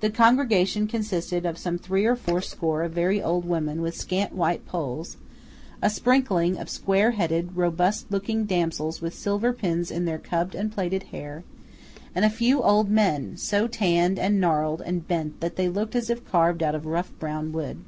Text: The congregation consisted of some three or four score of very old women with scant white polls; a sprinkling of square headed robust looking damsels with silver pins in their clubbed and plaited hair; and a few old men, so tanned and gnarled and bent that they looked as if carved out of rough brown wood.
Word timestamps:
The 0.00 0.10
congregation 0.10 0.86
consisted 0.86 1.46
of 1.46 1.56
some 1.56 1.78
three 1.78 2.04
or 2.04 2.14
four 2.14 2.42
score 2.42 2.82
of 2.82 2.92
very 2.92 3.22
old 3.22 3.48
women 3.48 3.80
with 3.80 3.96
scant 3.96 4.34
white 4.34 4.66
polls; 4.66 5.16
a 5.80 5.88
sprinkling 5.88 6.58
of 6.58 6.68
square 6.68 7.12
headed 7.12 7.56
robust 7.56 8.04
looking 8.12 8.44
damsels 8.44 9.00
with 9.00 9.14
silver 9.14 9.54
pins 9.54 9.90
in 9.90 10.04
their 10.04 10.18
clubbed 10.18 10.54
and 10.54 10.70
plaited 10.70 11.04
hair; 11.04 11.42
and 12.14 12.26
a 12.26 12.28
few 12.28 12.62
old 12.62 12.90
men, 12.90 13.38
so 13.38 13.66
tanned 13.66 14.18
and 14.18 14.38
gnarled 14.42 14.82
and 14.82 15.08
bent 15.08 15.40
that 15.40 15.56
they 15.56 15.70
looked 15.70 15.96
as 15.96 16.10
if 16.10 16.22
carved 16.30 16.62
out 16.62 16.74
of 16.74 16.84
rough 16.84 17.10
brown 17.18 17.50
wood. 17.50 17.78